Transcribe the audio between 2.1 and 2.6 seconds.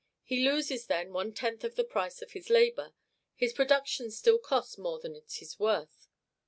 of his